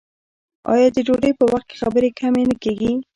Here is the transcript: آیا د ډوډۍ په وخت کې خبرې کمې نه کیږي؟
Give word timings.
آیا 0.71 0.87
د 0.95 0.97
ډوډۍ 1.07 1.31
په 1.39 1.45
وخت 1.51 1.65
کې 1.69 1.79
خبرې 1.81 2.09
کمې 2.19 2.43
نه 2.49 2.55
کیږي؟ 2.63 2.91